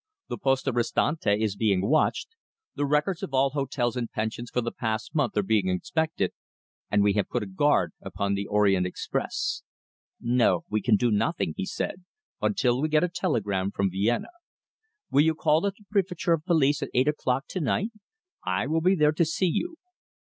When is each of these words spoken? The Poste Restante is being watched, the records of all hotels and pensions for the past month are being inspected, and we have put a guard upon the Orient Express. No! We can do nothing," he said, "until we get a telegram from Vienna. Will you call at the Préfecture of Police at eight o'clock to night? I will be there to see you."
The 0.29 0.39
Poste 0.39 0.65
Restante 0.73 1.27
is 1.29 1.55
being 1.55 1.87
watched, 1.87 2.29
the 2.73 2.87
records 2.87 3.21
of 3.21 3.35
all 3.35 3.51
hotels 3.51 3.95
and 3.95 4.09
pensions 4.11 4.49
for 4.49 4.59
the 4.59 4.71
past 4.71 5.13
month 5.13 5.37
are 5.37 5.43
being 5.43 5.67
inspected, 5.67 6.31
and 6.89 7.03
we 7.03 7.13
have 7.13 7.29
put 7.29 7.43
a 7.43 7.45
guard 7.45 7.93
upon 8.01 8.33
the 8.33 8.47
Orient 8.47 8.87
Express. 8.87 9.61
No! 10.19 10.65
We 10.71 10.81
can 10.81 10.95
do 10.95 11.11
nothing," 11.11 11.53
he 11.55 11.67
said, 11.67 12.03
"until 12.41 12.81
we 12.81 12.89
get 12.89 13.03
a 13.03 13.09
telegram 13.09 13.69
from 13.69 13.91
Vienna. 13.91 14.29
Will 15.11 15.21
you 15.21 15.35
call 15.35 15.67
at 15.67 15.73
the 15.75 15.85
Préfecture 15.95 16.33
of 16.33 16.45
Police 16.45 16.81
at 16.81 16.89
eight 16.95 17.07
o'clock 17.07 17.45
to 17.49 17.59
night? 17.59 17.91
I 18.43 18.65
will 18.65 18.81
be 18.81 18.95
there 18.95 19.11
to 19.11 19.23
see 19.23 19.51
you." 19.53 19.75